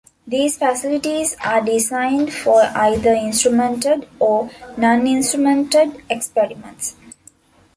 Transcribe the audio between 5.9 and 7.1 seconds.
experiments.